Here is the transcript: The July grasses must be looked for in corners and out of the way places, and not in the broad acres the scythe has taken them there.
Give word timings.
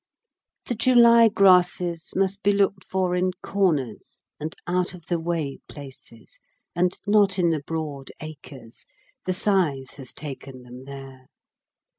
The 0.65 0.73
July 0.73 1.27
grasses 1.29 2.09
must 2.15 2.41
be 2.41 2.53
looked 2.53 2.83
for 2.83 3.15
in 3.15 3.33
corners 3.43 4.23
and 4.39 4.55
out 4.65 4.95
of 4.95 5.05
the 5.05 5.19
way 5.19 5.59
places, 5.69 6.39
and 6.75 6.97
not 7.05 7.37
in 7.37 7.51
the 7.51 7.61
broad 7.61 8.09
acres 8.19 8.87
the 9.25 9.33
scythe 9.33 9.97
has 9.97 10.11
taken 10.11 10.63
them 10.63 10.85
there. 10.85 11.27